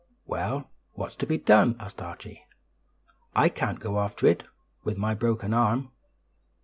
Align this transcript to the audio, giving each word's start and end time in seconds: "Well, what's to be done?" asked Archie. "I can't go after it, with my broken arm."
"Well, 0.25 0.71
what's 0.93 1.15
to 1.17 1.27
be 1.27 1.37
done?" 1.37 1.75
asked 1.79 2.01
Archie. 2.01 2.47
"I 3.35 3.49
can't 3.49 3.79
go 3.79 3.99
after 3.99 4.25
it, 4.25 4.43
with 4.83 4.97
my 4.97 5.13
broken 5.13 5.53
arm." 5.53 5.91